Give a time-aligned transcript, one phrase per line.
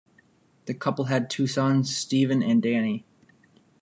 [0.65, 3.05] The couple had two sons, Steven and Danny.